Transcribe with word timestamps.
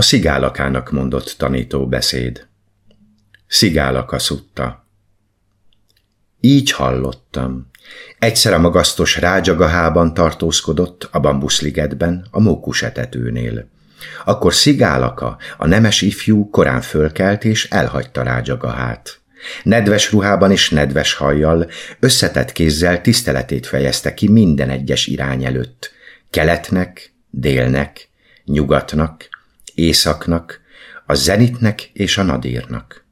A 0.00 0.02
szigálakának 0.02 0.90
mondott 0.90 1.34
tanító 1.38 1.86
beszéd. 1.86 2.46
Szigálaka 3.46 4.18
szutta. 4.18 4.86
Így 6.40 6.70
hallottam. 6.72 7.70
Egyszer 8.18 8.52
a 8.52 8.58
magasztos 8.58 9.16
rádzsagahában 9.16 10.14
tartózkodott, 10.14 11.08
a 11.12 11.20
bambuszligetben, 11.20 12.26
a 12.30 12.40
mókusetetőnél. 12.40 13.68
Akkor 14.24 14.54
Szigálaka, 14.54 15.38
a 15.58 15.66
nemes 15.66 16.02
ifjú 16.02 16.50
korán 16.50 16.80
fölkelt 16.80 17.44
és 17.44 17.68
elhagyta 17.70 18.22
rádzsagahát. 18.22 19.20
Nedves 19.62 20.12
ruhában 20.12 20.50
és 20.50 20.70
nedves 20.70 21.14
hajjal, 21.14 21.70
összetett 21.98 22.52
kézzel 22.52 23.00
tiszteletét 23.00 23.66
fejezte 23.66 24.14
ki 24.14 24.28
minden 24.28 24.70
egyes 24.70 25.06
irány 25.06 25.44
előtt. 25.44 25.90
Keletnek, 26.30 27.12
délnek, 27.30 28.08
nyugatnak, 28.44 29.28
északnak, 29.74 30.60
a 31.06 31.14
zenitnek 31.14 31.90
és 31.92 32.18
a 32.18 32.22
nadírnak. 32.22 33.04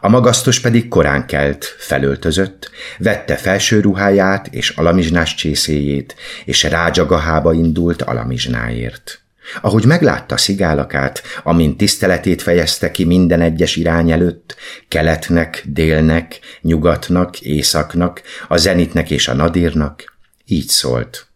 A 0.00 0.08
magasztos 0.08 0.60
pedig 0.60 0.88
korán 0.88 1.26
kelt, 1.26 1.64
felöltözött, 1.78 2.70
vette 2.98 3.36
felső 3.36 3.80
ruháját 3.80 4.46
és 4.46 4.70
alamizsnás 4.70 5.34
csészéjét, 5.34 6.16
és 6.44 6.62
rádzsagahába 6.62 7.52
indult 7.52 8.02
alamizsnáért. 8.02 9.20
Ahogy 9.60 9.84
meglátta 9.84 10.36
szigálakát, 10.36 11.22
amint 11.42 11.76
tiszteletét 11.76 12.42
fejezte 12.42 12.90
ki 12.90 13.04
minden 13.04 13.40
egyes 13.40 13.76
irány 13.76 14.10
előtt, 14.10 14.56
keletnek, 14.88 15.62
délnek, 15.66 16.40
nyugatnak, 16.60 17.40
északnak, 17.40 18.22
a 18.48 18.56
zenitnek 18.56 19.10
és 19.10 19.28
a 19.28 19.34
nadírnak, 19.34 20.18
így 20.44 20.68
szólt. 20.68 21.26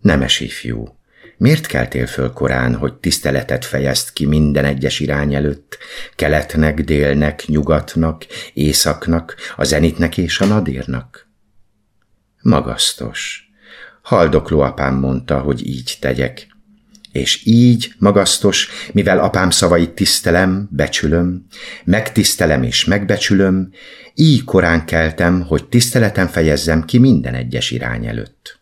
Nemes 0.00 0.40
ifjú, 0.40 0.99
miért 1.40 1.66
keltél 1.66 2.06
föl 2.06 2.32
korán, 2.32 2.74
hogy 2.74 2.94
tiszteletet 2.94 3.64
fejezt 3.64 4.12
ki 4.12 4.26
minden 4.26 4.64
egyes 4.64 5.00
irány 5.00 5.34
előtt, 5.34 5.78
keletnek, 6.14 6.80
délnek, 6.80 7.44
nyugatnak, 7.46 8.26
északnak, 8.54 9.36
a 9.56 9.64
zenitnek 9.64 10.18
és 10.18 10.40
a 10.40 10.44
nadírnak? 10.44 11.28
Magasztos. 12.42 13.48
Haldokló 14.02 14.60
apám 14.60 14.94
mondta, 14.94 15.38
hogy 15.38 15.66
így 15.66 15.96
tegyek, 16.00 16.46
és 17.12 17.46
így, 17.46 17.92
magasztos, 17.98 18.68
mivel 18.92 19.18
apám 19.18 19.50
szavait 19.50 19.90
tisztelem, 19.90 20.68
becsülöm, 20.70 21.46
megtisztelem 21.84 22.62
és 22.62 22.84
megbecsülöm, 22.84 23.70
így 24.14 24.44
korán 24.44 24.84
keltem, 24.84 25.42
hogy 25.42 25.68
tiszteletem 25.68 26.26
fejezzem 26.26 26.84
ki 26.84 26.98
minden 26.98 27.34
egyes 27.34 27.70
irány 27.70 28.06
előtt. 28.06 28.60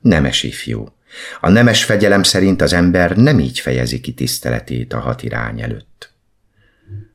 Nemes 0.00 0.42
ifjú. 0.42 0.94
A 1.40 1.50
nemes 1.50 1.84
fegyelem 1.84 2.22
szerint 2.22 2.62
az 2.62 2.72
ember 2.72 3.16
nem 3.16 3.38
így 3.38 3.58
fejezi 3.58 4.00
ki 4.00 4.14
tiszteletét 4.14 4.92
a 4.92 4.98
hat 4.98 5.22
irány 5.22 5.60
előtt. 5.60 6.12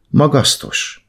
Magasztos. 0.10 1.06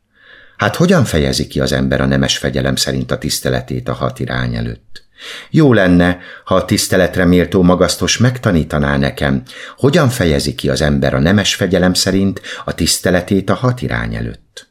Hát 0.56 0.76
hogyan 0.76 1.04
fejezi 1.04 1.46
ki 1.46 1.60
az 1.60 1.72
ember 1.72 2.00
a 2.00 2.06
nemes 2.06 2.38
fegyelem 2.38 2.76
szerint 2.76 3.10
a 3.10 3.18
tiszteletét 3.18 3.88
a 3.88 3.92
hat 3.92 4.18
irány 4.18 4.54
előtt? 4.54 5.04
Jó 5.50 5.72
lenne, 5.72 6.18
ha 6.44 6.54
a 6.54 6.64
tiszteletre 6.64 7.24
méltó 7.24 7.62
magasztos 7.62 8.18
megtanítaná 8.18 8.96
nekem, 8.96 9.42
hogyan 9.76 10.08
fejezi 10.08 10.54
ki 10.54 10.68
az 10.68 10.80
ember 10.80 11.14
a 11.14 11.18
nemes 11.18 11.54
fegyelem 11.54 11.94
szerint 11.94 12.40
a 12.64 12.74
tiszteletét 12.74 13.50
a 13.50 13.54
hat 13.54 13.82
irány 13.82 14.14
előtt. 14.14 14.68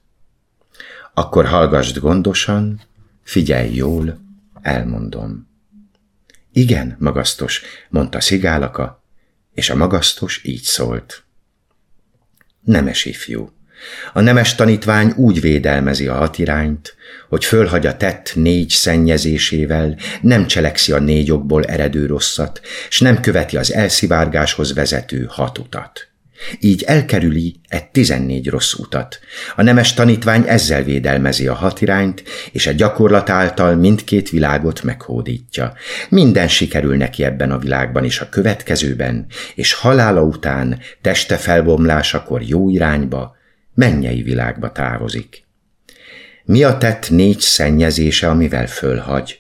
Akkor 1.14 1.46
hallgassd 1.46 1.98
gondosan, 1.98 2.82
figyelj 3.24 3.74
jól, 3.74 4.20
elmondom. 4.62 5.51
Igen, 6.54 6.96
magasztos, 7.00 7.62
mondta 7.90 8.20
Szigálaka, 8.20 9.04
és 9.54 9.70
a 9.70 9.76
magasztos 9.76 10.42
így 10.44 10.64
szólt. 10.64 11.24
Nemes 12.62 13.06
ifjú. 13.06 13.52
A 14.14 14.22
nemes 14.22 14.56
tanítvány 14.56 15.14
úgy 15.16 15.42
védelmezi 15.42 16.08
a 16.08 16.14
hatirányt, 16.14 16.96
hogy 17.30 17.46
fölhagy 17.46 17.86
a 17.86 17.98
tett 17.98 18.32
négy 18.36 18.70
szennyezésével, 18.70 19.98
nem 20.22 20.48
cselekszi 20.48 20.92
a 20.92 21.00
négy 21.00 21.32
okból 21.32 21.64
eredő 21.66 22.06
rosszat, 22.06 22.62
s 22.90 23.00
nem 23.00 23.20
követi 23.20 23.58
az 23.58 23.74
elszivárgáshoz 23.74 24.74
vezető 24.74 25.26
hat 25.30 25.58
utat. 25.58 26.11
Így 26.60 26.84
elkerüli 26.84 27.56
egy 27.68 27.86
tizennégy 27.86 28.50
rossz 28.50 28.74
utat. 28.74 29.20
A 29.56 29.62
nemes 29.62 29.94
tanítvány 29.94 30.44
ezzel 30.48 30.84
védelmezi 30.84 31.48
a 31.48 31.54
hatirányt, 31.54 32.24
és 32.52 32.68
a 32.68 32.72
gyakorlat 32.72 33.30
által 33.30 33.76
mindkét 33.76 34.30
világot 34.30 34.84
meghódítja. 34.84 35.74
Minden 36.10 36.48
sikerül 36.48 36.98
neki 36.98 37.24
ebben 37.24 37.52
a 37.52 37.58
világban 37.58 38.04
és 38.04 38.20
a 38.20 38.30
következőben, 38.30 39.26
és 39.56 39.74
halála 39.74 40.22
után, 40.22 40.80
teste 41.02 41.38
felbomlásakor 41.38 42.42
jó 42.42 42.70
irányba, 42.70 43.36
mennyei 43.74 44.22
világba 44.22 44.72
távozik. 44.72 45.44
Mi 46.44 46.64
a 46.64 46.78
tett 46.78 47.10
négy 47.10 47.40
szennyezése, 47.40 48.30
amivel 48.30 48.68
fölhagy? 48.68 49.40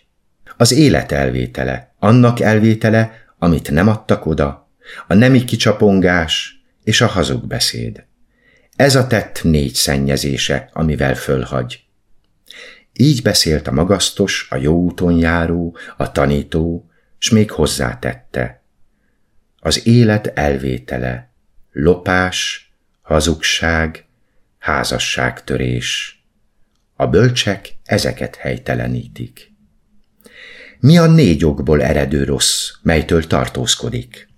Az 0.57 0.71
élet 0.71 1.11
elvétele, 1.11 1.93
annak 1.99 2.39
elvétele, 2.39 3.11
amit 3.39 3.71
nem 3.71 3.87
adtak 3.87 4.25
oda, 4.25 4.69
a 5.07 5.13
nemi 5.13 5.43
kicsapongás 5.43 6.60
és 6.83 7.01
a 7.01 7.07
hazug 7.07 7.47
beszéd. 7.47 8.05
Ez 8.75 8.95
a 8.95 9.07
tett 9.07 9.43
négy 9.43 9.73
szennyezése, 9.73 10.69
amivel 10.73 11.15
fölhagy. 11.15 11.83
Így 12.93 13.21
beszélt 13.21 13.67
a 13.67 13.71
magasztos, 13.71 14.47
a 14.49 14.55
jó 14.55 14.75
úton 14.75 15.17
járó, 15.17 15.77
a 15.97 16.11
tanító, 16.11 16.89
s 17.17 17.29
még 17.29 17.51
hozzátette. 17.51 18.63
Az 19.59 19.87
élet 19.87 20.27
elvétele, 20.27 21.31
lopás, 21.71 22.71
hazugság, 23.01 24.05
házasságtörés. 24.59 26.21
A 26.95 27.07
bölcsek 27.07 27.75
ezeket 27.83 28.35
helytelenítik. 28.35 29.51
Mi 30.79 30.97
a 30.97 31.05
négy 31.07 31.45
okból 31.45 31.83
eredő 31.83 32.23
rossz, 32.23 32.71
melytől 32.81 33.27
tartózkodik? 33.27 34.30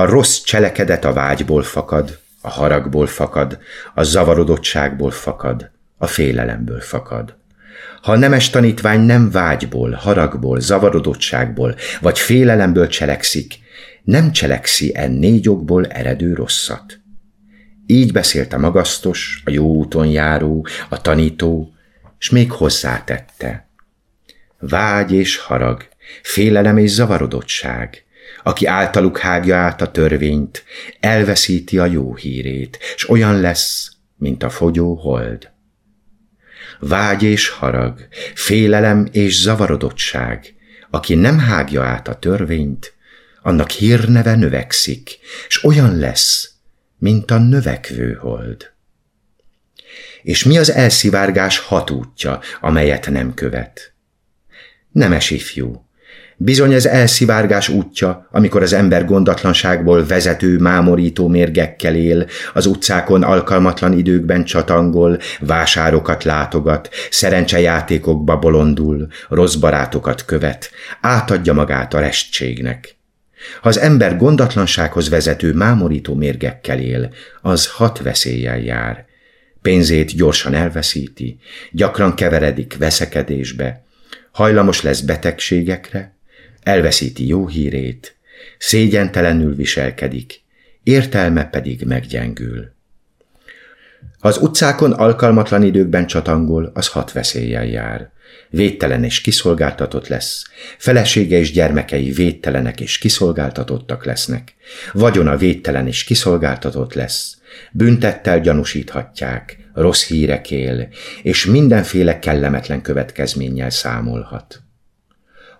A 0.00 0.04
rossz 0.04 0.38
cselekedet 0.38 1.04
a 1.04 1.12
vágyból 1.12 1.62
fakad, 1.62 2.18
a 2.40 2.48
haragból 2.48 3.06
fakad, 3.06 3.58
a 3.94 4.02
zavarodottságból 4.02 5.10
fakad, 5.10 5.70
a 5.98 6.06
félelemből 6.06 6.80
fakad. 6.80 7.36
Ha 8.02 8.12
a 8.12 8.16
nemes 8.16 8.50
tanítvány 8.50 9.00
nem 9.00 9.30
vágyból, 9.30 9.90
haragból, 9.90 10.60
zavarodottságból 10.60 11.74
vagy 12.00 12.18
félelemből 12.18 12.86
cselekszik, 12.86 13.54
nem 14.02 14.32
cselekszi 14.32 14.92
en 14.94 15.10
négy 15.10 15.48
okból 15.48 15.86
eredő 15.86 16.34
rosszat. 16.34 17.00
Így 17.86 18.12
beszélt 18.12 18.52
a 18.52 18.58
magasztos, 18.58 19.42
a 19.44 19.50
jó 19.50 19.66
úton 19.66 20.06
járó, 20.06 20.66
a 20.88 21.00
tanító, 21.00 21.72
s 22.18 22.30
még 22.30 22.52
hozzátette. 22.52 23.68
Vágy 24.58 25.12
és 25.12 25.36
harag, 25.36 25.88
félelem 26.22 26.76
és 26.76 26.90
zavarodottság, 26.90 28.04
aki 28.42 28.66
általuk 28.66 29.18
hágja 29.18 29.56
át 29.56 29.80
a 29.80 29.90
törvényt, 29.90 30.64
elveszíti 31.00 31.78
a 31.78 31.86
jó 31.86 32.14
hírét, 32.14 32.78
s 32.96 33.08
olyan 33.08 33.40
lesz, 33.40 33.92
mint 34.16 34.42
a 34.42 34.50
fogyó 34.50 34.94
hold. 34.94 35.50
Vágy 36.78 37.22
és 37.22 37.48
harag, 37.48 38.08
félelem 38.34 39.08
és 39.12 39.40
zavarodottság, 39.40 40.54
aki 40.90 41.14
nem 41.14 41.38
hágja 41.38 41.82
át 41.82 42.08
a 42.08 42.14
törvényt, 42.14 42.94
annak 43.42 43.70
hírneve 43.70 44.34
növekszik, 44.34 45.18
s 45.48 45.64
olyan 45.64 45.98
lesz, 45.98 46.50
mint 46.98 47.30
a 47.30 47.38
növekvő 47.38 48.14
hold. 48.14 48.72
És 50.22 50.44
mi 50.44 50.58
az 50.58 50.70
elszivárgás 50.70 51.58
hat 51.58 51.90
útja, 51.90 52.40
amelyet 52.60 53.10
nem 53.10 53.34
követ? 53.34 53.92
Nemes 54.92 55.30
ifjú. 55.30 55.88
Bizony 56.42 56.72
ez 56.72 56.86
elszivárgás 56.86 57.68
útja, 57.68 58.28
amikor 58.30 58.62
az 58.62 58.72
ember 58.72 59.04
gondatlanságból 59.04 60.06
vezető, 60.06 60.58
mámorító 60.58 61.28
mérgekkel 61.28 61.94
él, 61.94 62.26
az 62.54 62.66
utcákon 62.66 63.22
alkalmatlan 63.22 63.92
időkben 63.92 64.44
csatangol, 64.44 65.18
vásárokat 65.40 66.24
látogat, 66.24 66.88
szerencsejátékokba 67.10 68.38
bolondul, 68.38 69.08
rossz 69.28 69.54
barátokat 69.54 70.24
követ, 70.24 70.70
átadja 71.00 71.52
magát 71.52 71.94
a 71.94 72.00
restségnek. 72.00 72.96
Ha 73.60 73.68
az 73.68 73.78
ember 73.78 74.16
gondatlansághoz 74.16 75.08
vezető 75.08 75.52
mámorító 75.52 76.14
mérgekkel 76.14 76.78
él, 76.78 77.12
az 77.40 77.66
hat 77.66 78.02
veszéllyel 78.02 78.58
jár. 78.58 79.04
Pénzét 79.62 80.16
gyorsan 80.16 80.54
elveszíti, 80.54 81.38
gyakran 81.72 82.14
keveredik 82.14 82.76
veszekedésbe, 82.78 83.84
hajlamos 84.30 84.82
lesz 84.82 85.00
betegségekre, 85.00 86.18
elveszíti 86.62 87.26
jó 87.26 87.46
hírét, 87.46 88.16
szégyentelenül 88.58 89.54
viselkedik, 89.54 90.42
értelme 90.82 91.44
pedig 91.44 91.84
meggyengül. 91.84 92.72
Ha 94.18 94.28
az 94.28 94.38
utcákon 94.38 94.92
alkalmatlan 94.92 95.62
időkben 95.62 96.06
csatangol, 96.06 96.70
az 96.74 96.88
hat 96.88 97.12
veszéllyel 97.12 97.66
jár. 97.66 98.10
Védtelen 98.50 99.04
és 99.04 99.20
kiszolgáltatott 99.20 100.08
lesz, 100.08 100.44
felesége 100.78 101.38
és 101.38 101.52
gyermekei 101.52 102.10
védtelenek 102.10 102.80
és 102.80 102.98
kiszolgáltatottak 102.98 104.04
lesznek, 104.04 104.54
vagyona 104.92 105.36
védtelen 105.36 105.86
és 105.86 106.04
kiszolgáltatott 106.04 106.94
lesz, 106.94 107.36
büntettel 107.72 108.40
gyanúsíthatják, 108.40 109.58
rossz 109.74 110.06
hírek 110.06 110.50
él, 110.50 110.88
és 111.22 111.44
mindenféle 111.44 112.18
kellemetlen 112.18 112.82
következménnyel 112.82 113.70
számolhat. 113.70 114.62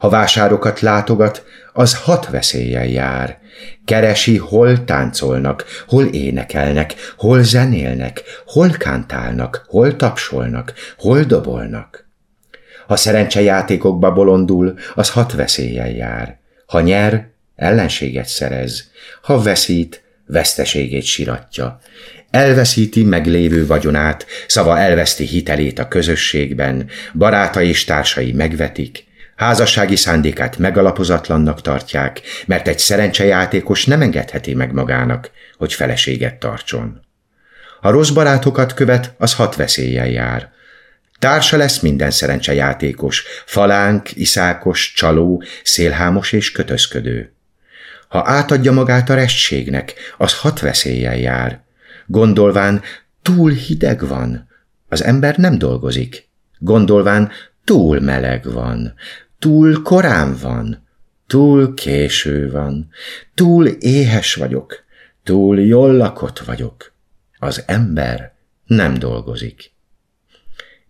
Ha 0.01 0.09
vásárokat 0.09 0.81
látogat, 0.81 1.45
az 1.73 1.97
hat 1.97 2.31
veszéllyel 2.31 2.87
jár. 2.87 3.39
Keresi, 3.85 4.37
hol 4.37 4.85
táncolnak, 4.85 5.65
hol 5.87 6.05
énekelnek, 6.05 6.95
hol 7.17 7.43
zenélnek, 7.43 8.23
hol 8.47 8.71
kántálnak, 8.71 9.65
hol 9.69 9.97
tapsolnak, 9.97 10.73
hol 10.99 11.23
dobolnak. 11.23 12.09
Ha 12.87 12.97
szerencsejátékokba 12.97 14.13
bolondul, 14.13 14.79
az 14.95 15.11
hat 15.11 15.33
veszéllyel 15.33 15.91
jár. 15.91 16.39
Ha 16.67 16.81
nyer, 16.81 17.29
ellenséget 17.57 18.29
szerez. 18.29 18.91
Ha 19.23 19.43
veszít, 19.43 20.03
veszteségét 20.27 21.05
siratja. 21.05 21.81
Elveszíti 22.31 23.05
meglévő 23.05 23.67
vagyonát, 23.67 24.27
szava 24.47 24.79
elveszti 24.79 25.25
hitelét 25.25 25.79
a 25.79 25.89
közösségben, 25.89 26.89
barátai 27.15 27.69
és 27.69 27.85
társai 27.85 28.33
megvetik, 28.33 29.09
házassági 29.41 29.97
szándékát 29.97 30.59
megalapozatlannak 30.59 31.61
tartják, 31.61 32.21
mert 32.47 32.69
egy 32.69 32.79
szerencsejátékos 32.79 33.85
nem 33.85 34.03
engedheti 34.03 34.55
meg 34.55 34.73
magának, 34.73 35.31
hogy 35.57 35.73
feleséget 35.73 36.35
tartson. 36.35 37.01
Ha 37.81 37.91
rossz 37.91 38.11
barátokat 38.11 38.75
követ, 38.75 39.15
az 39.19 39.35
hat 39.35 39.57
veszéllyel 39.57 40.09
jár. 40.09 40.53
Társa 41.19 41.57
lesz 41.57 41.79
minden 41.79 42.11
szerencsejátékos, 42.11 43.25
falánk, 43.47 44.17
iszákos, 44.17 44.93
csaló, 44.93 45.43
szélhámos 45.63 46.33
és 46.33 46.53
kötözködő. 46.53 47.33
Ha 48.09 48.23
átadja 48.27 48.73
magát 48.73 49.11
a 49.11 49.15
restségnek, 49.15 49.95
az 50.17 50.35
hat 50.35 50.61
veszéllyel 50.61 51.17
jár. 51.17 51.61
Gondolván, 52.07 52.83
túl 53.23 53.51
hideg 53.51 54.07
van, 54.07 54.49
az 54.89 55.05
ember 55.05 55.37
nem 55.37 55.59
dolgozik. 55.59 56.29
Gondolván, 56.59 57.31
túl 57.65 58.01
meleg 58.01 58.53
van, 58.53 58.95
túl 59.41 59.83
korán 59.83 60.37
van, 60.37 60.87
túl 61.27 61.75
késő 61.75 62.51
van, 62.51 62.89
túl 63.35 63.67
éhes 63.67 64.35
vagyok, 64.35 64.85
túl 65.23 65.61
jól 65.61 65.97
lakott 65.97 66.39
vagyok. 66.39 66.93
Az 67.39 67.63
ember 67.67 68.35
nem 68.67 68.95
dolgozik. 68.95 69.73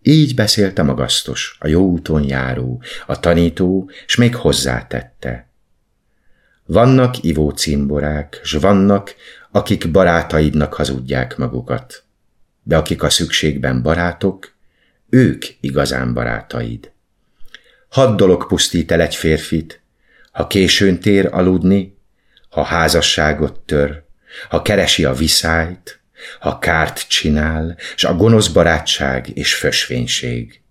Így 0.01 0.35
beszélt 0.35 0.79
a 0.79 0.83
magasztos, 0.83 1.57
a 1.59 1.67
jó 1.67 1.81
úton 1.81 2.23
járó, 2.23 2.81
a 3.05 3.19
tanító, 3.19 3.89
s 4.05 4.15
még 4.15 4.35
hozzátette. 4.35 5.47
Vannak 6.65 7.23
ivó 7.23 7.49
cimborák, 7.49 8.39
s 8.43 8.51
vannak, 8.51 9.15
akik 9.51 9.91
barátaidnak 9.91 10.73
hazudják 10.73 11.37
magukat. 11.37 12.03
De 12.63 12.77
akik 12.77 13.03
a 13.03 13.09
szükségben 13.09 13.81
barátok, 13.81 14.55
ők 15.09 15.45
igazán 15.59 16.13
barátaid. 16.13 16.91
Hat 17.91 18.15
dolog 18.15 18.47
pusztít 18.47 18.91
el 18.91 19.01
egy 19.01 19.15
férfit, 19.15 19.81
ha 20.31 20.47
későn 20.47 20.99
tér 20.99 21.29
aludni, 21.31 21.97
ha 22.49 22.63
házasságot 22.63 23.59
tör, 23.59 24.03
ha 24.49 24.61
keresi 24.61 25.05
a 25.05 25.13
viszályt, 25.13 25.99
ha 26.39 26.59
kárt 26.59 27.07
csinál, 27.07 27.77
s 27.95 28.03
a 28.03 28.15
gonosz 28.15 28.47
barátság 28.47 29.37
és 29.37 29.53
fösvénység. 29.53 30.61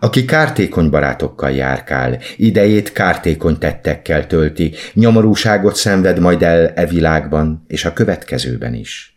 Aki 0.00 0.24
kártékony 0.24 0.90
barátokkal 0.90 1.50
járkál, 1.50 2.20
idejét 2.36 2.92
kártékony 2.92 3.58
tettekkel 3.58 4.26
tölti, 4.26 4.74
nyomorúságot 4.92 5.76
szenved 5.76 6.18
majd 6.18 6.42
el 6.42 6.68
e 6.68 6.86
világban 6.86 7.64
és 7.66 7.84
a 7.84 7.92
következőben 7.92 8.74
is. 8.74 9.14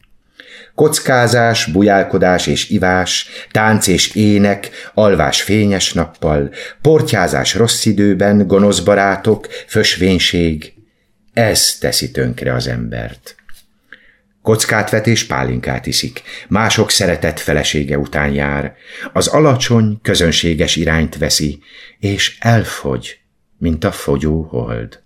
Kockázás, 0.82 1.66
bujálkodás 1.66 2.48
és 2.48 2.70
ivás, 2.70 3.30
tánc 3.52 3.88
és 3.88 4.16
ének, 4.16 4.70
alvás 4.94 5.42
fényes 5.42 5.94
nappal, 5.94 6.54
portyázás 6.82 7.56
rossz 7.56 7.86
időben, 7.86 8.48
gonosz 8.48 8.80
barátok, 8.80 9.48
fösvénység. 9.68 10.74
Ez 11.34 11.78
teszi 11.80 12.12
tönkre 12.12 12.54
az 12.54 12.68
embert. 12.68 13.36
Kockát 14.42 14.90
vet 14.90 15.08
és 15.08 15.24
pálinkát 15.26 15.86
iszik, 15.86 16.22
mások 16.48 16.92
szeretett 16.92 17.40
felesége 17.40 17.98
után 17.98 18.34
jár, 18.34 18.76
az 19.14 19.28
alacsony, 19.28 20.00
közönséges 20.02 20.76
irányt 20.76 21.18
veszi, 21.18 21.60
és 22.00 22.38
elfogy, 22.40 23.20
mint 23.58 23.84
a 23.84 23.92
fogyó 23.92 24.42
hold. 24.42 25.00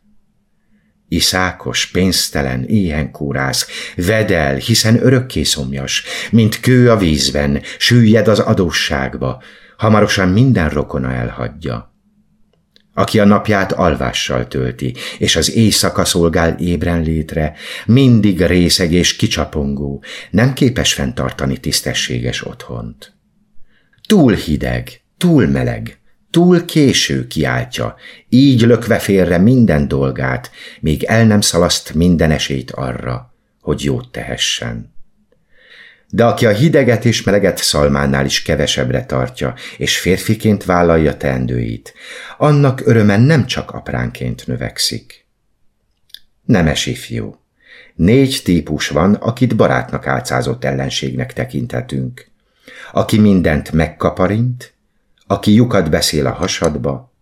Iszákos, 1.08 1.92
pénztelen, 1.92 2.64
éhen 2.64 3.12
kórász, 3.12 3.68
vedel, 3.96 4.56
hiszen 4.56 5.06
örökké 5.06 5.44
szomjas, 5.44 6.04
mint 6.32 6.60
kő 6.60 6.92
a 6.92 6.98
vízben, 6.98 7.62
süllyed 7.78 8.28
az 8.28 8.40
adósságba, 8.40 9.44
hamarosan 9.78 10.30
minden 10.30 10.70
rokona 10.70 11.14
elhagyja. 11.14 11.94
Aki 12.94 13.20
a 13.20 13.26
napját 13.26 13.72
alvással 13.72 14.48
tölti, 14.48 14.96
és 15.18 15.36
az 15.36 15.52
éjszaka 15.52 16.06
szolgál 16.06 16.56
ébren 16.60 17.02
létre, 17.02 17.54
mindig 17.86 18.42
részeg 18.42 18.92
és 18.92 19.16
kicsapongó, 19.16 20.04
nem 20.32 20.54
képes 20.54 20.94
fenntartani 20.94 21.58
tisztességes 21.58 22.46
otthont. 22.46 23.14
Túl 24.08 24.34
hideg, 24.34 25.02
túl 25.18 25.48
meleg, 25.48 26.00
Túl 26.36 26.66
késő 26.66 27.28
kiáltja, 27.28 27.96
így 28.30 28.62
lökve 28.62 29.00
félre 29.00 29.38
minden 29.38 29.88
dolgát, 29.88 30.52
míg 30.80 31.04
el 31.04 31.26
nem 31.26 31.42
szalaszt 31.42 31.94
minden 31.94 32.32
esélyt 32.32 32.72
arra, 32.72 33.34
hogy 33.62 33.84
jót 33.84 34.12
tehessen. 34.12 34.94
De 36.10 36.26
aki 36.26 36.46
a 36.46 36.52
hideget 36.52 37.06
és 37.06 37.24
meleget 37.24 37.58
szalmánál 37.58 38.26
is 38.26 38.42
kevesebbre 38.42 39.06
tartja, 39.06 39.54
és 39.78 40.00
férfiként 40.00 40.64
vállalja 40.64 41.18
teendőit, 41.18 41.94
annak 42.38 42.82
örömen 42.86 43.22
nem 43.22 43.46
csak 43.46 43.72
apránként 43.72 44.48
növekszik. 44.48 45.26
Nemes 46.46 46.86
ifjú. 46.86 47.40
Négy 47.94 48.42
típus 48.44 48.88
van, 48.88 49.14
akit 49.14 49.56
barátnak 49.56 50.08
álcázott 50.08 50.64
ellenségnek 50.64 51.34
tekinthetünk. 51.34 52.28
Aki 52.92 53.20
mindent 53.20 53.72
megkaparint, 53.72 54.75
aki 55.28 55.54
lyukat 55.54 55.90
beszél 55.90 56.26
a 56.26 56.32
hasadba, 56.32 57.14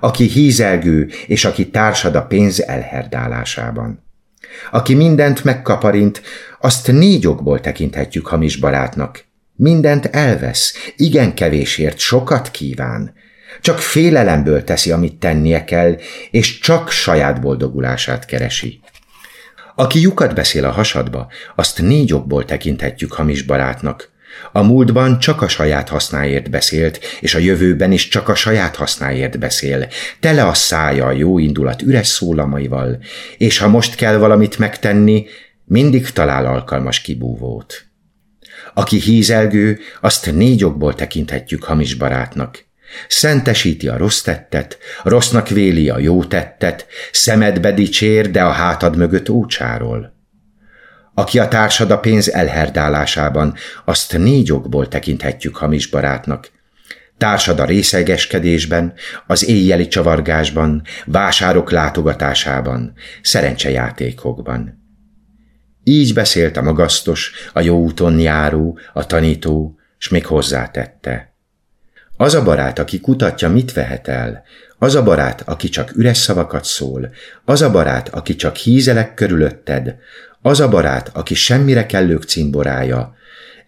aki 0.00 0.24
hízelgő, 0.24 1.10
és 1.26 1.44
aki 1.44 1.70
társad 1.70 2.14
a 2.14 2.26
pénz 2.26 2.60
elherdálásában. 2.60 4.02
Aki 4.70 4.94
mindent 4.94 5.44
megkaparint, 5.44 6.22
azt 6.60 6.92
négy 6.92 7.26
okból 7.26 7.60
tekinthetjük 7.60 8.26
hamis 8.26 8.56
barátnak. 8.56 9.24
Mindent 9.56 10.06
elvesz, 10.06 10.92
igen 10.96 11.34
kevésért 11.34 11.98
sokat 11.98 12.50
kíván. 12.50 13.14
Csak 13.60 13.78
félelemből 13.78 14.64
teszi, 14.64 14.90
amit 14.90 15.18
tennie 15.18 15.64
kell, 15.64 15.96
és 16.30 16.58
csak 16.58 16.90
saját 16.90 17.40
boldogulását 17.40 18.24
keresi. 18.24 18.80
Aki 19.74 20.00
lyukat 20.00 20.34
beszél 20.34 20.64
a 20.64 20.70
hasadba, 20.70 21.28
azt 21.54 21.82
négy 21.82 22.12
okból 22.12 22.44
tekinthetjük 22.44 23.12
hamis 23.12 23.42
barátnak. 23.42 24.12
A 24.52 24.62
múltban 24.62 25.18
csak 25.18 25.42
a 25.42 25.48
saját 25.48 25.88
hasznáért 25.88 26.50
beszélt, 26.50 27.00
és 27.20 27.34
a 27.34 27.38
jövőben 27.38 27.92
is 27.92 28.08
csak 28.08 28.28
a 28.28 28.34
saját 28.34 28.76
hasznáért 28.76 29.38
beszél. 29.38 29.88
Tele 30.20 30.46
a 30.46 30.54
szája 30.54 31.06
a 31.06 31.12
jó 31.12 31.38
indulat 31.38 31.82
üres 31.82 32.06
szólamaival, 32.06 32.98
és 33.38 33.58
ha 33.58 33.68
most 33.68 33.94
kell 33.94 34.16
valamit 34.16 34.58
megtenni, 34.58 35.26
mindig 35.64 36.10
talál 36.10 36.46
alkalmas 36.46 37.00
kibúvót. 37.00 37.86
Aki 38.74 39.00
hízelgő, 39.00 39.78
azt 40.00 40.32
négy 40.32 40.64
okból 40.64 40.94
tekinthetjük 40.94 41.64
hamis 41.64 41.94
barátnak. 41.94 42.64
Szentesíti 43.08 43.88
a 43.88 43.96
rossz 43.96 44.20
tettet, 44.20 44.78
rossznak 45.02 45.48
véli 45.48 45.88
a 45.88 45.98
jó 45.98 46.24
tettet, 46.24 46.86
szemedbe 47.12 47.72
dicsér, 47.72 48.30
de 48.30 48.42
a 48.42 48.50
hátad 48.50 48.96
mögött 48.96 49.28
ócsárol. 49.28 50.13
Aki 51.14 51.38
a 51.38 51.48
társad 51.48 51.90
a 51.90 51.98
pénz 51.98 52.30
elherdálásában, 52.30 53.54
azt 53.84 54.18
négy 54.18 54.52
okból 54.52 54.88
tekinthetjük 54.88 55.56
hamis 55.56 55.86
barátnak. 55.86 56.50
Társad 57.18 57.60
a 57.60 57.64
részegeskedésben, 57.64 58.92
az 59.26 59.48
éjjeli 59.48 59.88
csavargásban, 59.88 60.82
vásárok 61.06 61.70
látogatásában, 61.70 62.92
szerencsejátékokban. 63.22 64.82
Így 65.84 66.14
beszélt 66.14 66.56
a 66.56 66.62
magasztos, 66.62 67.32
a 67.52 67.60
jó 67.60 67.78
úton 67.78 68.18
járó, 68.18 68.78
a 68.92 69.06
tanító, 69.06 69.78
s 69.98 70.08
még 70.08 70.26
hozzátette. 70.26 71.33
Az 72.24 72.34
a 72.34 72.42
barát, 72.42 72.78
aki 72.78 73.00
kutatja, 73.00 73.48
mit 73.48 73.72
vehet 73.72 74.08
el, 74.08 74.44
az 74.78 74.94
a 74.94 75.02
barát, 75.02 75.40
aki 75.40 75.68
csak 75.68 75.96
üres 75.96 76.16
szavakat 76.16 76.64
szól, 76.64 77.10
az 77.44 77.62
a 77.62 77.70
barát, 77.70 78.08
aki 78.08 78.36
csak 78.36 78.56
hízelek 78.56 79.14
körülötted, 79.14 79.96
az 80.42 80.60
a 80.60 80.68
barát, 80.68 81.10
aki 81.12 81.34
semmire 81.34 81.86
kellők 81.86 82.22
cimborája, 82.22 83.14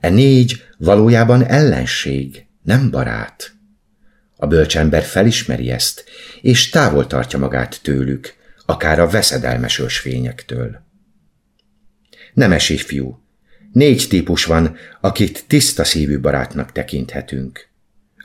E 0.01 0.09
négy 0.09 0.63
valójában 0.79 1.45
ellenség, 1.45 2.47
nem 2.63 2.91
barát. 2.91 3.53
A 4.37 4.47
bölcsember 4.47 5.03
felismeri 5.03 5.71
ezt, 5.71 6.05
és 6.41 6.69
távol 6.69 7.07
tartja 7.07 7.39
magát 7.39 7.81
tőlük, 7.83 8.35
akár 8.67 9.01
a 9.01 9.09
veszedelmes 9.09 9.79
ösvényektől. 9.79 10.81
Nemes 12.35 12.69
ifjú, 12.69 13.23
négy 13.73 14.07
típus 14.09 14.45
van, 14.45 14.77
akit 15.01 15.45
tiszta 15.47 15.85
szívű 15.85 16.21
barátnak 16.21 16.73
tekinthetünk. 16.73 17.75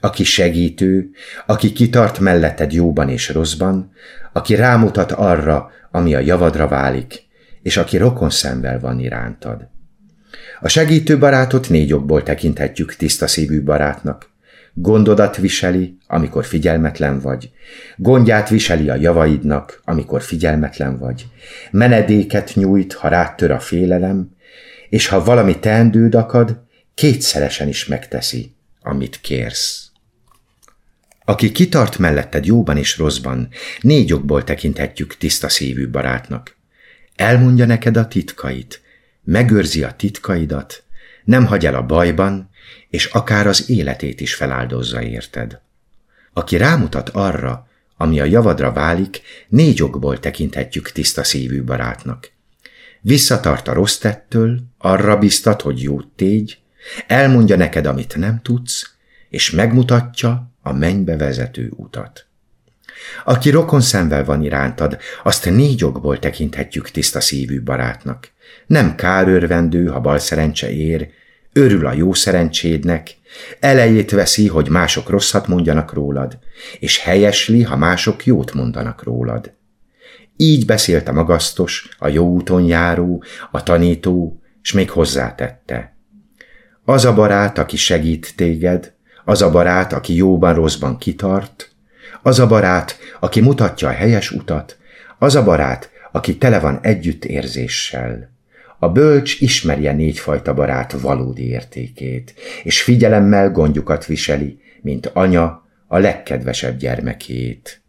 Aki 0.01 0.23
segítő, 0.23 1.09
aki 1.45 1.71
kitart 1.71 2.19
melletted 2.19 2.73
jóban 2.73 3.09
és 3.09 3.29
rosszban, 3.29 3.91
aki 4.33 4.55
rámutat 4.55 5.11
arra, 5.11 5.71
ami 5.91 6.15
a 6.15 6.19
javadra 6.19 6.67
válik, 6.67 7.23
és 7.61 7.77
aki 7.77 7.97
rokon 7.97 8.29
szemvel 8.29 8.79
van 8.79 8.99
irántad. 8.99 9.67
A 10.59 10.67
segítő 10.67 11.17
barátot 11.17 11.69
négy 11.69 11.93
okból 11.93 12.23
tekinthetjük 12.23 12.95
tiszta 12.95 13.27
szívű 13.27 13.63
barátnak. 13.63 14.29
Gondodat 14.73 15.37
viseli, 15.37 15.97
amikor 16.07 16.45
figyelmetlen 16.45 17.19
vagy. 17.19 17.51
Gondját 17.95 18.49
viseli 18.49 18.89
a 18.89 18.95
javaidnak, 18.95 19.81
amikor 19.85 20.21
figyelmetlen 20.21 20.97
vagy. 20.97 21.27
Menedéket 21.71 22.51
nyújt, 22.55 22.93
ha 22.93 23.07
rátör 23.07 23.51
a 23.51 23.59
félelem, 23.59 24.29
és 24.89 25.07
ha 25.07 25.23
valami 25.23 25.59
teendőd 25.59 26.15
akad, 26.15 26.63
kétszeresen 26.93 27.67
is 27.67 27.85
megteszi, 27.85 28.55
amit 28.81 29.19
kérsz. 29.21 29.90
Aki 31.25 31.51
kitart 31.51 31.97
melletted 31.97 32.45
jóban 32.45 32.77
és 32.77 32.97
rosszban, 32.97 33.49
négy 33.81 34.13
okból 34.13 34.43
tekinthetjük 34.43 35.17
tiszta 35.17 35.49
szívű 35.49 35.89
barátnak. 35.89 36.55
Elmondja 37.15 37.65
neked 37.65 37.97
a 37.97 38.07
titkait, 38.07 38.81
megőrzi 39.23 39.83
a 39.83 39.95
titkaidat, 39.95 40.83
nem 41.23 41.45
hagy 41.45 41.65
el 41.65 41.75
a 41.75 41.85
bajban, 41.85 42.49
és 42.89 43.05
akár 43.05 43.47
az 43.47 43.69
életét 43.69 44.21
is 44.21 44.33
feláldozza 44.35 45.01
érted. 45.01 45.59
Aki 46.33 46.57
rámutat 46.57 47.09
arra, 47.09 47.67
ami 47.97 48.19
a 48.19 48.25
javadra 48.25 48.71
válik, 48.71 49.21
négy 49.47 49.81
okból 49.81 50.19
tekinthetjük 50.19 50.91
tiszta 50.91 51.23
szívű 51.23 51.63
barátnak. 51.63 52.31
Visszatart 53.01 53.67
a 53.67 53.73
rossz 53.73 53.97
tettől, 53.97 54.59
arra 54.77 55.17
biztat, 55.17 55.61
hogy 55.61 55.81
jót 55.81 56.07
tégy, 56.15 56.57
elmondja 57.07 57.55
neked, 57.55 57.85
amit 57.85 58.15
nem 58.15 58.41
tudsz, 58.41 58.93
és 59.29 59.51
megmutatja 59.51 60.50
a 60.61 60.73
mennybe 60.73 61.17
vezető 61.17 61.71
utat. 61.75 62.25
Aki 63.25 63.49
rokon 63.49 63.81
szemvel 63.81 64.25
van 64.25 64.43
irántad, 64.43 64.97
azt 65.23 65.49
négy 65.49 65.83
okból 65.83 66.19
tekinthetjük 66.19 66.89
tiszta 66.89 67.21
szívű 67.21 67.61
barátnak. 67.61 68.31
Nem 68.67 68.95
kárörvendő, 68.95 69.85
ha 69.85 69.99
bal 69.99 70.19
szerencse 70.19 70.71
ér, 70.71 71.09
örül 71.53 71.85
a 71.85 71.93
jó 71.93 72.13
szerencsédnek, 72.13 73.17
elejét 73.59 74.11
veszi, 74.11 74.47
hogy 74.47 74.69
mások 74.69 75.09
rosszat 75.09 75.47
mondjanak 75.47 75.93
rólad, 75.93 76.39
és 76.79 76.99
helyesli, 76.99 77.63
ha 77.63 77.77
mások 77.77 78.25
jót 78.25 78.53
mondanak 78.53 79.03
rólad. 79.03 79.53
Így 80.37 80.65
beszélt 80.65 81.07
a 81.07 81.11
magasztos, 81.11 81.89
a 81.97 82.07
jó 82.07 82.27
úton 82.27 82.63
járó, 82.63 83.23
a 83.51 83.63
tanító, 83.63 84.41
s 84.61 84.71
még 84.71 84.89
hozzátette. 84.89 85.95
Az 86.85 87.05
a 87.05 87.13
barát, 87.13 87.57
aki 87.57 87.77
segít 87.77 88.33
téged, 88.35 88.93
az 89.25 89.41
a 89.41 89.51
barát, 89.51 89.93
aki 89.93 90.15
jóban 90.15 90.53
rosszban 90.53 90.97
kitart, 90.97 91.71
az 92.21 92.39
a 92.39 92.47
barát, 92.47 92.97
aki 93.19 93.41
mutatja 93.41 93.87
a 93.87 93.91
helyes 93.91 94.31
utat, 94.31 94.77
az 95.19 95.35
a 95.35 95.43
barát, 95.43 95.89
aki 96.11 96.37
tele 96.37 96.59
van 96.59 96.79
együttérzéssel. 96.81 98.29
A 98.79 98.89
bölcs 98.89 99.41
ismerje 99.41 99.91
négyfajta 99.91 100.53
barát 100.53 100.91
valódi 100.91 101.47
értékét, 101.47 102.33
és 102.63 102.81
figyelemmel 102.81 103.51
gondjukat 103.51 104.05
viseli, 104.05 104.59
mint 104.81 105.09
anya 105.13 105.65
a 105.87 105.97
legkedvesebb 105.97 106.77
gyermekét. 106.77 107.81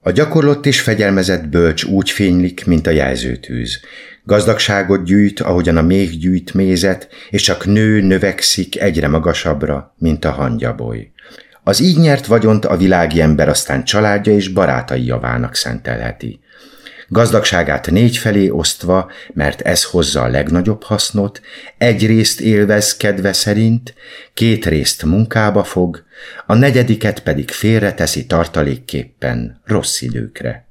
A 0.00 0.10
gyakorlott 0.10 0.66
és 0.66 0.80
fegyelmezett 0.80 1.48
bölcs 1.48 1.84
úgy 1.84 2.10
fénylik, 2.10 2.66
mint 2.66 2.86
a 2.86 2.90
jelzőtűz. 2.90 3.80
Gazdagságot 4.30 5.04
gyűjt, 5.04 5.40
ahogyan 5.40 5.76
a 5.76 5.82
még 5.82 6.18
gyűjt 6.18 6.54
mézet, 6.54 7.08
és 7.30 7.42
csak 7.42 7.66
nő 7.66 8.00
növekszik 8.00 8.80
egyre 8.80 9.08
magasabbra, 9.08 9.94
mint 9.98 10.24
a 10.24 10.30
hangyaboly. 10.30 11.10
Az 11.64 11.80
így 11.80 11.98
nyert 11.98 12.26
vagyont 12.26 12.64
a 12.64 12.76
világi 12.76 13.20
ember 13.20 13.48
aztán 13.48 13.84
családja 13.84 14.32
és 14.32 14.48
barátai 14.48 15.04
javának 15.04 15.54
szentelheti. 15.54 16.40
Gazdagságát 17.08 17.90
négy 17.90 18.16
felé 18.16 18.48
osztva, 18.48 19.10
mert 19.32 19.60
ez 19.60 19.84
hozza 19.84 20.22
a 20.22 20.28
legnagyobb 20.28 20.82
hasznot, 20.82 21.40
egy 21.78 22.06
részt 22.06 22.40
élvez 22.40 22.96
kedve 22.96 23.32
szerint, 23.32 23.94
két 24.34 24.66
részt 24.66 25.04
munkába 25.04 25.64
fog, 25.64 26.04
a 26.46 26.54
negyediket 26.54 27.20
pedig 27.20 27.50
félreteszi 27.50 28.26
tartalékképpen 28.26 29.60
rossz 29.64 30.00
időkre. 30.00 30.69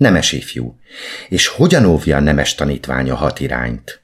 Nemes 0.00 0.32
ifjú, 0.32 0.78
és 1.28 1.46
hogyan 1.46 1.84
óvja 1.84 2.16
a 2.16 2.20
nemes 2.20 2.54
tanítványa 2.54 3.14
hat 3.14 3.40
irányt? 3.40 4.00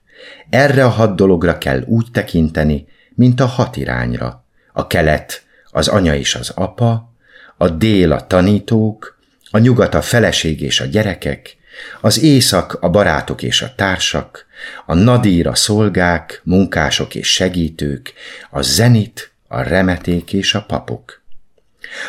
Erre 0.50 0.84
a 0.84 0.88
hat 0.88 1.16
dologra 1.16 1.58
kell 1.58 1.82
úgy 1.86 2.06
tekinteni, 2.12 2.86
mint 3.14 3.40
a 3.40 3.46
hat 3.46 3.76
irányra. 3.76 4.44
A 4.72 4.86
kelet 4.86 5.42
az 5.70 5.88
anya 5.88 6.14
és 6.14 6.34
az 6.34 6.50
apa, 6.54 7.12
a 7.56 7.68
dél 7.68 8.12
a 8.12 8.26
tanítók, 8.26 9.18
a 9.50 9.58
nyugat 9.58 9.94
a 9.94 10.02
feleség 10.02 10.60
és 10.60 10.80
a 10.80 10.84
gyerekek, 10.84 11.56
az 12.00 12.22
éjszak 12.22 12.78
a 12.80 12.90
barátok 12.90 13.42
és 13.42 13.62
a 13.62 13.74
társak, 13.74 14.46
a 14.86 14.94
nadír 14.94 15.46
a 15.46 15.54
szolgák, 15.54 16.40
munkások 16.44 17.14
és 17.14 17.32
segítők, 17.32 18.12
a 18.50 18.62
zenit, 18.62 19.32
a 19.48 19.60
remeték 19.60 20.32
és 20.32 20.54
a 20.54 20.62
papok. 20.62 21.24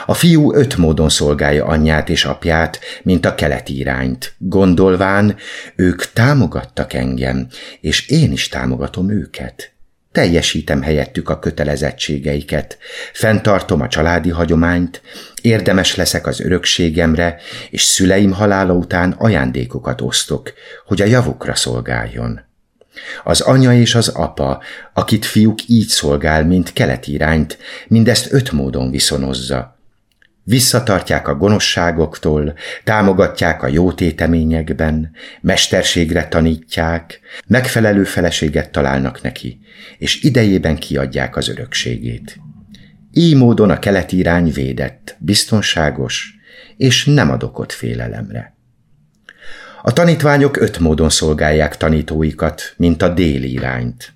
A 0.05 0.13
fiú 0.13 0.53
öt 0.53 0.77
módon 0.77 1.09
szolgálja 1.09 1.65
anyját 1.65 2.09
és 2.09 2.25
apját, 2.25 2.79
mint 3.03 3.25
a 3.25 3.35
keleti 3.35 3.77
irányt, 3.77 4.33
gondolván, 4.37 5.35
ők 5.75 6.11
támogattak 6.13 6.93
engem, 6.93 7.47
és 7.81 8.07
én 8.07 8.31
is 8.31 8.47
támogatom 8.47 9.09
őket. 9.09 9.71
Teljesítem 10.11 10.81
helyettük 10.81 11.29
a 11.29 11.39
kötelezettségeiket, 11.39 12.77
fenntartom 13.13 13.81
a 13.81 13.87
családi 13.87 14.29
hagyományt, 14.29 15.01
érdemes 15.41 15.95
leszek 15.95 16.27
az 16.27 16.39
örökségemre, 16.39 17.39
és 17.69 17.81
szüleim 17.81 18.31
halála 18.31 18.73
után 18.73 19.11
ajándékokat 19.11 20.01
osztok, 20.01 20.53
hogy 20.85 21.01
a 21.01 21.05
javukra 21.05 21.55
szolgáljon. 21.55 22.46
Az 23.23 23.41
anya 23.41 23.73
és 23.73 23.95
az 23.95 24.07
apa, 24.07 24.63
akit 24.93 25.25
fiúk 25.25 25.67
így 25.67 25.87
szolgál, 25.87 26.45
mint 26.45 26.73
keleti 26.73 27.11
irányt, 27.11 27.57
mindezt 27.87 28.33
öt 28.33 28.51
módon 28.51 28.91
viszonozza– 28.91 29.75
Visszatartják 30.47 31.27
a 31.27 31.35
gonoszságoktól, 31.35 32.53
támogatják 32.83 33.63
a 33.63 33.67
jó 33.67 33.91
téteményekben, 33.91 35.11
mesterségre 35.41 36.27
tanítják, 36.27 37.19
megfelelő 37.47 38.03
feleséget 38.03 38.71
találnak 38.71 39.21
neki, 39.21 39.59
és 39.97 40.23
idejében 40.23 40.75
kiadják 40.75 41.35
az 41.35 41.49
örökségét. 41.49 42.37
Így 43.13 43.35
módon 43.35 43.69
a 43.69 43.79
keleti 43.79 44.17
irány 44.17 44.51
védett, 44.51 45.15
biztonságos, 45.19 46.35
és 46.77 47.05
nem 47.05 47.31
ad 47.31 47.43
okot 47.43 47.71
félelemre. 47.71 48.56
A 49.87 49.93
tanítványok 49.93 50.57
öt 50.57 50.79
módon 50.79 51.09
szolgálják 51.09 51.77
tanítóikat, 51.77 52.73
mint 52.77 53.01
a 53.01 53.09
déli 53.09 53.51
irányt. 53.51 54.13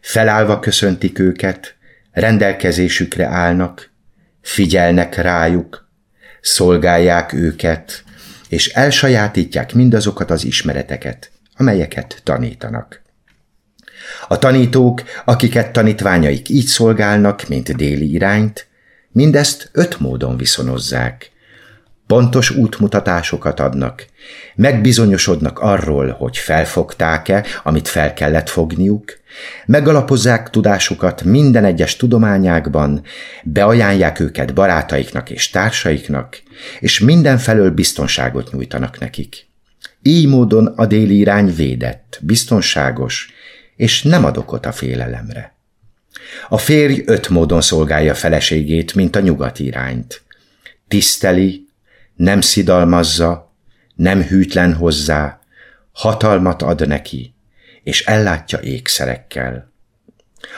Felállva 0.00 0.58
köszöntik 0.58 1.18
őket, 1.18 1.76
rendelkezésükre 2.12 3.26
állnak, 3.26 3.90
figyelnek 4.40 5.14
rájuk, 5.14 5.88
szolgálják 6.40 7.32
őket, 7.32 8.04
és 8.48 8.68
elsajátítják 8.68 9.74
mindazokat 9.74 10.30
az 10.30 10.44
ismereteket, 10.44 11.30
amelyeket 11.56 12.20
tanítanak. 12.24 13.02
A 14.28 14.38
tanítók, 14.38 15.02
akiket 15.24 15.72
tanítványaik 15.72 16.48
így 16.48 16.66
szolgálnak, 16.66 17.48
mint 17.48 17.76
déli 17.76 18.12
irányt, 18.12 18.66
mindezt 19.12 19.68
öt 19.72 20.00
módon 20.00 20.36
viszonozzák. 20.36 21.30
Pontos 22.10 22.50
útmutatásokat 22.50 23.60
adnak, 23.60 24.06
megbizonyosodnak 24.54 25.58
arról, 25.58 26.10
hogy 26.10 26.36
felfogták-e, 26.36 27.44
amit 27.62 27.88
fel 27.88 28.14
kellett 28.14 28.48
fogniuk, 28.48 29.18
Megalapozzák 29.66 30.50
tudásukat 30.50 31.24
minden 31.24 31.64
egyes 31.64 31.96
tudományákban, 31.96 33.02
beajánlják 33.44 34.20
őket 34.20 34.54
barátaiknak 34.54 35.30
és 35.30 35.50
társaiknak, 35.50 36.42
és 36.80 36.98
mindenfelől 36.98 37.70
biztonságot 37.70 38.52
nyújtanak 38.52 38.98
nekik. 38.98 39.46
Így 40.02 40.28
módon 40.28 40.66
a 40.66 40.86
déli 40.86 41.16
irány 41.16 41.54
védett, 41.54 42.18
biztonságos, 42.22 43.32
és 43.76 44.02
nem 44.02 44.24
ad 44.24 44.36
okot 44.36 44.66
a 44.66 44.72
félelemre. 44.72 45.54
A 46.48 46.58
férj 46.58 47.02
öt 47.06 47.28
módon 47.28 47.60
szolgálja 47.60 48.14
feleségét, 48.14 48.94
mint 48.94 49.16
a 49.16 49.20
nyugati 49.20 49.64
irányt. 49.64 50.22
Tiszteli, 50.88 51.68
nem 52.20 52.40
szidalmazza, 52.40 53.52
nem 53.94 54.22
hűtlen 54.22 54.74
hozzá, 54.74 55.40
hatalmat 55.92 56.62
ad 56.62 56.88
neki, 56.88 57.34
és 57.82 58.04
ellátja 58.04 58.60
ékszerekkel. 58.60 59.72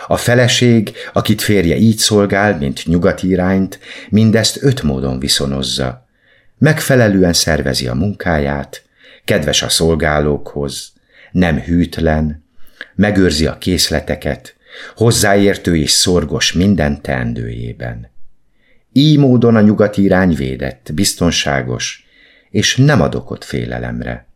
A 0.07 0.17
feleség, 0.17 0.93
akit 1.13 1.43
férje 1.43 1.77
így 1.77 1.97
szolgál, 1.97 2.57
mint 2.59 2.87
nyugati 2.87 3.29
irányt, 3.29 3.79
mindezt 4.09 4.63
öt 4.63 4.83
módon 4.83 5.19
viszonozza. 5.19 6.07
Megfelelően 6.59 7.33
szervezi 7.33 7.87
a 7.89 7.95
munkáját, 7.95 8.83
kedves 9.25 9.63
a 9.63 9.69
szolgálókhoz, 9.69 10.93
nem 11.33 11.59
hűtlen, 11.59 12.45
megőrzi 12.95 13.47
a 13.47 13.59
készleteket, 13.59 14.57
hozzáértő 14.95 15.77
és 15.77 15.91
szorgos 15.91 16.53
minden 16.53 17.03
teendőjében. 17.03 18.12
Így 18.93 19.19
módon 19.19 19.57
a 19.57 19.61
nyugati 19.61 20.03
irány 20.03 20.35
védett, 20.35 20.91
biztonságos, 20.95 22.07
és 22.51 22.77
nem 22.77 23.01
ad 23.01 23.15
okot 23.15 23.45
félelemre. 23.45 24.27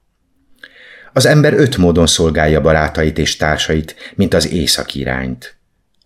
Az 1.13 1.27
ember 1.27 1.53
öt 1.53 1.77
módon 1.77 2.07
szolgálja 2.07 2.61
barátait 2.61 3.19
és 3.19 3.37
társait, 3.37 3.95
mint 4.15 4.35
az 4.35 4.51
észak 4.51 4.95
irányt. 4.95 5.57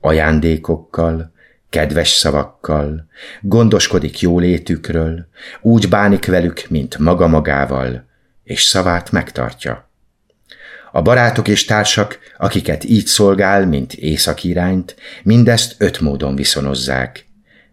Ajándékokkal, 0.00 1.32
kedves 1.70 2.08
szavakkal, 2.08 3.08
gondoskodik 3.40 4.20
jólétükről, 4.20 5.26
úgy 5.60 5.88
bánik 5.88 6.26
velük, 6.26 6.64
mint 6.68 6.98
maga 6.98 7.26
magával, 7.26 8.08
és 8.44 8.62
szavát 8.62 9.12
megtartja. 9.12 9.90
A 10.92 11.02
barátok 11.02 11.48
és 11.48 11.64
társak, 11.64 12.18
akiket 12.38 12.84
így 12.84 13.06
szolgál, 13.06 13.66
mint 13.66 13.92
északirányt, 13.92 14.96
mindezt 15.22 15.74
öt 15.78 16.00
módon 16.00 16.34
viszonozzák. 16.34 17.29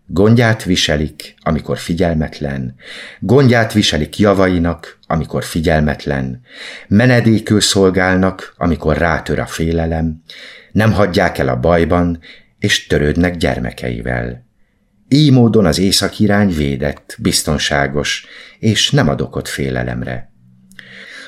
Gondját 0.10 0.64
viselik, 0.64 1.36
amikor 1.40 1.78
figyelmetlen, 1.78 2.76
gondját 3.20 3.74
viselik 3.74 4.18
javainak, 4.18 5.00
amikor 5.08 5.44
figyelmetlen, 5.44 6.42
menedékül 6.88 7.62
szolgálnak, 7.62 8.54
amikor 8.58 8.98
rátör 8.98 9.40
a 9.40 9.46
félelem, 9.46 10.22
nem 10.72 10.92
hagyják 10.92 11.38
el 11.38 11.48
a 11.48 11.60
bajban, 11.60 12.20
és 12.60 12.88
törődnek 12.88 13.38
gyermekeivel. 13.38 14.46
Így 15.08 15.32
módon 15.32 15.66
az 15.66 15.80
északirány 15.80 16.54
védett, 16.54 17.16
biztonságos, 17.20 18.26
és 18.60 18.92
nem 18.92 19.10
ad 19.10 19.22
okot 19.22 19.48
félelemre. 19.48 20.32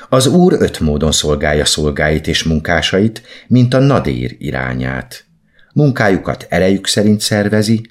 Az 0.08 0.26
úr 0.26 0.52
öt 0.58 0.80
módon 0.80 1.12
szolgálja 1.12 1.64
szolgáit 1.64 2.26
és 2.26 2.42
munkásait, 2.42 3.22
mint 3.46 3.74
a 3.74 3.78
nadér 3.78 4.36
irányát. 4.38 5.24
Munkájukat 5.72 6.46
erejük 6.48 6.86
szerint 6.86 7.20
szervezi, 7.20 7.90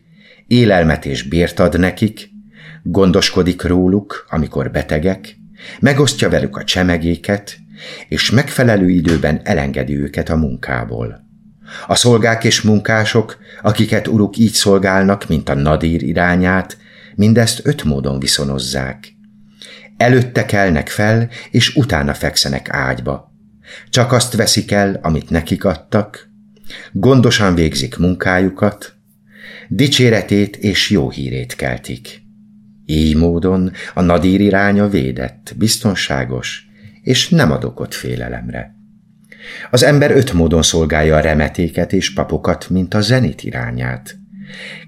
élelmet 0.50 1.06
és 1.06 1.24
bért 1.24 1.60
ad 1.60 1.80
nekik, 1.80 2.30
gondoskodik 2.84 3.64
róluk, 3.64 4.26
amikor 4.30 4.72
betegek, 4.72 5.38
megosztja 5.80 6.30
velük 6.30 6.58
a 6.58 6.64
csemegéket, 6.64 7.58
és 8.08 8.32
megfelelő 8.32 8.90
időben 8.90 9.42
elengedi 9.44 10.00
őket 10.00 10.30
a 10.30 10.36
munkából. 10.36 11.28
A 11.88 11.96
szolgák 11.96 12.44
és 12.44 12.62
munkások, 12.62 13.38
akiket 13.62 14.08
uruk 14.08 14.38
így 14.38 14.54
szolgálnak, 14.54 15.28
mint 15.28 15.50
a 15.50 15.54
nadír 15.54 16.04
irányát, 16.04 16.78
mindezt 17.16 17.62
öt 17.64 17.84
módon 17.84 18.20
viszonozzák. 18.20 19.14
Előtte 19.98 20.46
kelnek 20.46 20.90
fel, 20.90 21.30
és 21.52 21.76
utána 21.76 22.14
fekszenek 22.14 22.70
ágyba. 22.70 23.34
Csak 23.90 24.12
azt 24.12 24.36
veszik 24.36 24.72
el, 24.72 25.00
amit 25.02 25.30
nekik 25.30 25.66
adtak, 25.66 26.30
gondosan 26.92 27.56
végzik 27.56 27.98
munkájukat, 27.98 28.99
dicséretét 29.70 30.56
és 30.56 30.90
jó 30.90 31.10
hírét 31.10 31.56
keltik. 31.56 32.22
Így 32.86 33.16
módon 33.16 33.72
a 33.94 34.02
nadír 34.02 34.42
iránya 34.42 34.88
védett, 34.88 35.54
biztonságos, 35.58 36.68
és 37.02 37.30
nem 37.30 37.52
ad 37.52 37.64
okot 37.64 37.96
félelemre. 37.96 38.76
Az 39.72 39.84
ember 39.84 40.12
öt 40.12 40.34
módon 40.34 40.62
szolgálja 40.62 41.16
a 41.16 41.20
remetéket 41.20 41.94
és 41.94 42.14
papokat, 42.14 42.70
mint 42.70 42.94
a 42.94 43.02
zenit 43.02 43.44
irányát. 43.44 44.18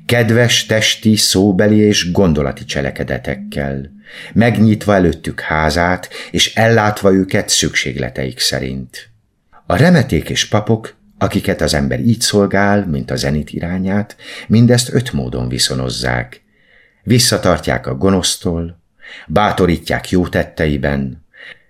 Kedves 0.06 0.66
testi, 0.66 1.16
szóbeli 1.16 1.78
és 1.78 2.12
gondolati 2.12 2.66
cselekedetekkel, 2.66 3.92
megnyitva 4.34 4.96
előttük 4.96 5.40
házát, 5.40 6.10
és 6.32 6.56
ellátva 6.56 7.14
őket 7.14 7.50
szükségleteik 7.50 8.40
szerint. 8.40 9.10
A 9.66 9.76
remeték 9.76 10.30
és 10.30 10.48
papok, 10.48 10.96
akiket 11.22 11.62
az 11.62 11.74
ember 11.74 12.00
így 12.00 12.22
szolgál, 12.22 12.86
mint 12.86 13.12
a 13.12 13.16
zenit 13.16 13.50
irányát, 13.50 14.16
mindezt 14.48 14.94
öt 14.94 15.12
módon 15.12 15.48
viszonozzák. 15.48 16.42
Visszatartják 17.04 17.88
a 17.88 17.96
gonosztól, 17.96 18.82
bátorítják 19.28 20.10
jó 20.10 20.28
tetteiben, 20.28 21.26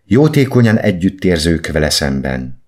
jótékonyan 0.05 0.77
együttérzők 0.77 1.67
vele 1.67 1.89
szemben, 1.89 2.61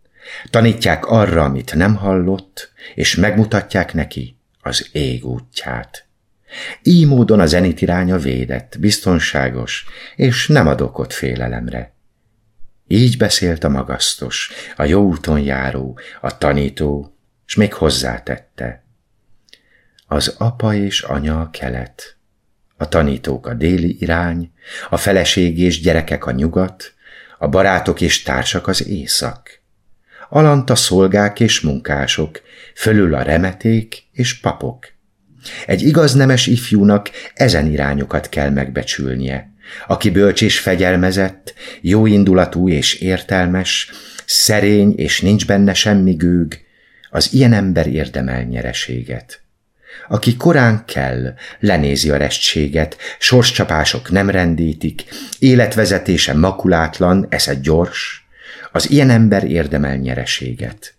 tanítják 0.49 1.05
arra, 1.05 1.43
amit 1.43 1.73
nem 1.75 1.95
hallott, 1.95 2.71
és 2.95 3.15
megmutatják 3.15 3.93
neki 3.93 4.38
az 4.62 4.89
ég 4.91 5.25
útját. 5.25 6.05
Így 6.81 7.07
módon 7.07 7.39
a 7.39 7.45
zenit 7.45 7.81
iránya 7.81 8.17
védett, 8.17 8.75
biztonságos, 8.79 9.86
és 10.15 10.47
nem 10.47 10.67
ad 10.67 10.81
okot 10.81 11.13
félelemre. 11.13 11.93
Így 12.93 13.17
beszélt 13.17 13.63
a 13.63 13.69
magasztos, 13.69 14.51
a 14.75 14.84
jó 14.84 15.01
úton 15.01 15.39
járó, 15.39 15.99
a 16.21 16.38
tanító, 16.38 17.15
s 17.45 17.56
még 17.56 17.73
hozzátette. 17.73 18.84
Az 20.08 20.36
apa 20.38 20.73
és 20.73 21.01
anya 21.01 21.41
a 21.41 21.49
kelet, 21.49 22.17
a 22.77 22.88
tanítók 22.88 23.47
a 23.47 23.53
déli 23.53 23.97
irány, 23.99 24.51
a 24.89 24.97
feleség 24.97 25.60
és 25.60 25.82
gyerekek 25.82 26.25
a 26.25 26.32
nyugat, 26.32 26.93
a 27.38 27.47
barátok 27.47 28.01
és 28.01 28.21
társak 28.21 28.67
az 28.67 28.88
észak. 28.88 29.62
Alanta 30.29 30.75
szolgák 30.75 31.39
és 31.39 31.62
munkások, 31.62 32.41
fölül 32.75 33.15
a 33.15 33.21
remeték 33.21 34.03
és 34.12 34.39
papok. 34.39 34.86
Egy 35.65 35.82
igaz 35.82 36.13
nemes 36.13 36.47
ifjúnak 36.47 37.10
ezen 37.34 37.71
irányokat 37.71 38.29
kell 38.29 38.49
megbecsülnie. 38.49 39.52
Aki 39.88 40.10
bölcs 40.10 40.41
és 40.41 40.60
fegyelmezett, 40.60 41.54
jó 41.82 42.06
indulatú 42.06 42.69
és 42.69 42.93
értelmes, 42.93 43.91
szerény 44.26 44.93
és 44.95 45.21
nincs 45.21 45.45
benne 45.45 45.73
semmi 45.73 46.13
gőg, 46.13 46.62
az 47.10 47.34
ilyen 47.34 47.54
ember 47.54 47.88
érdemel 47.88 48.43
nyereséget. 48.43 49.41
Aki 50.08 50.36
korán 50.36 50.86
kell, 50.86 51.34
lenézi 51.60 52.10
a 52.10 52.17
restséget, 52.17 52.97
sorscsapások 53.19 54.12
nem 54.12 54.30
rendítik, 54.30 55.04
életvezetése 55.39 56.34
makulátlan, 56.34 57.26
esze 57.30 57.54
gyors, 57.54 58.28
az 58.71 58.89
ilyen 58.89 59.10
ember 59.10 59.43
érdemel 59.43 59.95
nyereséget. 59.95 60.93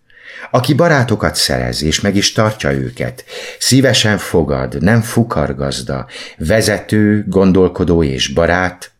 Aki 0.51 0.73
barátokat 0.73 1.35
szerez, 1.35 1.83
és 1.83 2.01
meg 2.01 2.15
is 2.15 2.31
tartja 2.31 2.71
őket, 2.71 3.25
szívesen 3.59 4.17
fogad, 4.17 4.81
nem 4.81 5.01
fukargazda, 5.01 6.07
vezető, 6.37 7.25
gondolkodó 7.27 8.03
és 8.03 8.27
barát, 8.27 8.91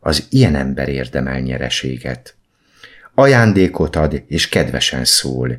az 0.00 0.26
ilyen 0.30 0.54
ember 0.54 0.88
érdemel 0.88 1.40
nyereséget. 1.40 2.34
Ajándékot 3.14 3.96
ad, 3.96 4.22
és 4.28 4.48
kedvesen 4.48 5.04
szól, 5.04 5.58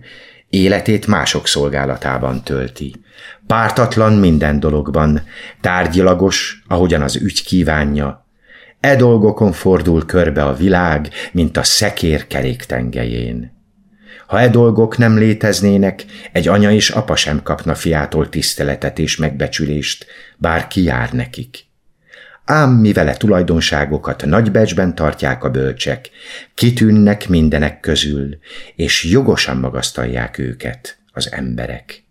életét 0.50 1.08
mások 1.08 1.48
szolgálatában 1.48 2.44
tölti. 2.44 2.96
Pártatlan 3.48 4.14
minden 4.14 4.60
dologban, 4.60 5.24
tárgyilagos, 5.62 6.64
ahogyan 6.68 7.02
az 7.02 7.16
ügy 7.16 7.44
kívánja. 7.44 8.26
E 8.80 8.96
dolgokon 8.96 9.52
fordul 9.52 10.06
körbe 10.06 10.44
a 10.44 10.56
világ, 10.56 11.10
mint 11.32 11.58
a 11.58 11.64
szekér 11.64 12.28
keréktengelyén. 12.28 13.53
Ha 14.34 14.40
e 14.40 14.50
dolgok 14.50 14.98
nem 14.98 15.18
léteznének, 15.18 16.06
egy 16.32 16.48
anya 16.48 16.72
és 16.72 16.90
apa 16.90 17.16
sem 17.16 17.44
kapna 17.44 17.76
fiától 17.76 18.30
tiszteletet 18.30 19.00
és 19.00 19.18
megbecsülést, 19.18 20.06
bár 20.38 20.68
ki 20.68 20.84
jár 20.84 21.12
nekik. 21.12 21.66
Ám 22.46 22.72
mivel 22.72 23.08
e 23.08 23.14
tulajdonságokat 23.14 24.26
nagy 24.26 24.52
becsben 24.52 24.96
tartják 24.96 25.44
a 25.44 25.50
bölcsek, 25.50 26.10
kitűnnek 26.54 27.30
mindenek 27.30 27.80
közül, 27.80 28.38
és 28.76 29.04
jogosan 29.04 29.58
magasztalják 29.58 30.38
őket 30.38 30.98
az 31.12 31.32
emberek. 31.32 32.04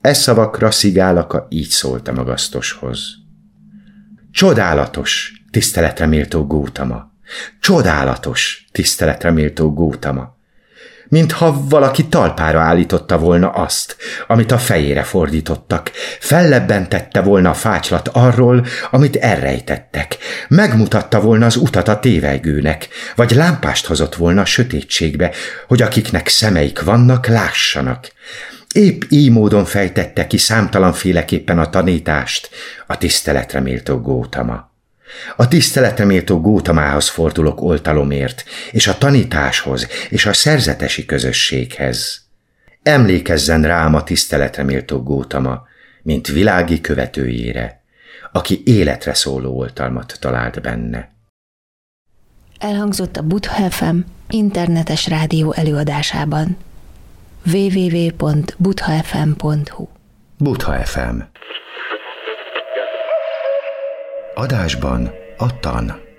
E 0.00 0.12
szavakra 0.12 0.70
Szigálaka 0.70 1.46
így 1.48 1.68
szólt 1.68 2.08
a 2.08 2.12
magasztoshoz. 2.12 3.00
Csodálatos, 4.30 5.42
tiszteletre 5.50 6.06
méltó 6.06 6.46
Gótama! 6.46 7.12
Csodálatos, 7.60 8.66
tiszteletre 8.72 9.30
méltó 9.30 9.72
Gótama! 9.72 10.38
Mintha 11.10 11.64
valaki 11.68 12.06
talpára 12.06 12.60
állította 12.60 13.18
volna 13.18 13.50
azt, 13.50 13.96
amit 14.26 14.52
a 14.52 14.58
fejére 14.58 15.02
fordítottak, 15.02 15.90
fellebbentette 16.20 17.20
volna 17.20 17.50
a 17.50 17.54
fácslat 17.54 18.08
arról, 18.08 18.66
amit 18.90 19.16
elrejtettek, 19.16 20.16
megmutatta 20.48 21.20
volna 21.20 21.46
az 21.46 21.56
utat 21.56 21.88
a 21.88 22.00
tévegőnek, 22.00 22.88
vagy 23.14 23.30
lámpást 23.30 23.86
hozott 23.86 24.14
volna 24.14 24.40
a 24.40 24.44
sötétségbe, 24.44 25.30
hogy 25.68 25.82
akiknek 25.82 26.28
szemeik 26.28 26.82
vannak, 26.82 27.26
lássanak. 27.26 28.12
Épp 28.74 29.02
így 29.08 29.30
módon 29.30 29.64
fejtette 29.64 30.26
ki 30.26 30.36
számtalanféleképpen 30.36 31.58
a 31.58 31.70
tanítást 31.70 32.50
a 32.86 32.98
tiszteletre 32.98 33.60
méltó 33.60 34.00
Gótama. 34.00 34.69
A 35.36 35.48
tiszteleteméltó 35.48 36.40
Gótamához 36.40 37.08
fordulok 37.08 37.60
oltalomért, 37.60 38.44
és 38.70 38.86
a 38.86 38.98
tanításhoz, 38.98 39.88
és 40.08 40.26
a 40.26 40.32
szerzetesi 40.32 41.04
közösséghez. 41.04 42.28
emlékezzen 42.82 43.62
rám 43.62 43.94
a 43.94 44.02
tiszteletre 44.02 44.62
méltó 44.62 45.02
Gótama, 45.02 45.68
mint 46.02 46.28
világi 46.28 46.80
követőjére, 46.80 47.82
aki 48.32 48.62
életre 48.64 49.14
szóló 49.14 49.58
oltalmat 49.58 50.16
talált 50.20 50.60
benne. 50.60 51.10
Elhangzott 52.58 53.16
a 53.16 53.22
Butha 53.22 53.70
FM 53.70 53.98
internetes 54.28 55.08
rádió 55.08 55.52
előadásában 55.52 56.56
www.buthafm.hu 57.52 59.88
Butha 60.38 60.84
FM 60.84 61.20
Adásban 64.34 65.12
a 65.36 65.60
tan. 65.60 66.09